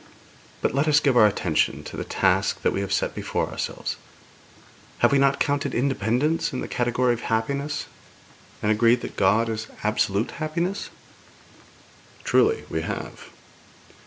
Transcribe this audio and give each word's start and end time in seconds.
But 0.63 0.73
let 0.73 0.87
us 0.87 0.99
give 0.99 1.15
our 1.15 1.27
attention 1.27 1.83
to 1.83 1.95
the 1.95 2.03
task 2.03 2.63
that 2.63 2.73
we 2.73 2.81
have 2.81 2.91
set 2.91 3.13
before 3.13 3.47
ourselves. 3.51 3.97
Have 4.97 5.11
we 5.11 5.19
not 5.19 5.39
counted 5.39 5.75
independence 5.75 6.51
in 6.51 6.59
the 6.61 6.67
category 6.67 7.13
of 7.13 7.21
happiness, 7.21 7.85
and 8.63 8.71
agreed 8.71 9.01
that 9.01 9.15
God 9.15 9.47
is 9.47 9.67
absolute 9.83 10.31
happiness?' 10.41 10.89
'Truly, 12.23 12.63
we 12.67 12.81
have.' 12.81 13.29